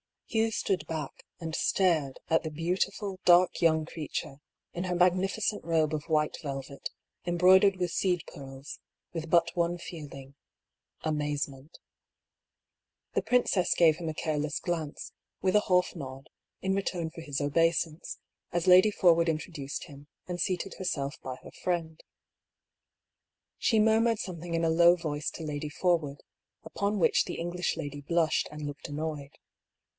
[0.25, 4.39] Hugh stood back, and stared at the beautiful, dark young creature,
[4.73, 6.89] in her magnificent robe of white velvet,
[7.27, 8.79] embroidered with seed pearls,
[9.13, 10.33] with but one feeling—
[11.03, 11.77] amazement.
[13.13, 13.59] THE BEGINNING OP THE SEQUEL.
[13.59, 15.11] 175 The princess gave him a careless glance,
[15.41, 16.29] with a half nod,
[16.61, 18.17] in return for his obeisance,
[18.53, 22.01] as Lady Forwood in troduced him, and seated herself by her friend.
[23.59, 26.21] She murmured something in a low voice to Lady Forwood,
[26.63, 29.37] upon which the English lady blushed and looked annoyed.